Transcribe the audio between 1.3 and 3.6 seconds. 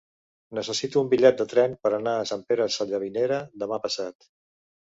de tren per anar a Sant Pere Sallavinera